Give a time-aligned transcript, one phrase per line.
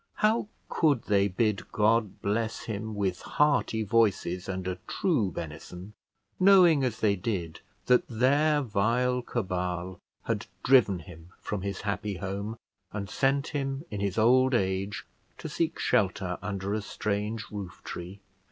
[0.15, 5.93] how could they bid God bless him with hearty voices and a true benison,
[6.39, 12.57] knowing, as they did, that their vile cabal had driven him from his happy home,
[12.91, 15.05] and sent him in his old age
[15.37, 18.21] to seek shelter under a strange roof tree?